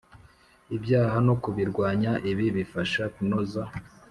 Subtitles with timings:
[0.75, 3.63] Ibyaha no kubirwanya ibi bifasha kunoza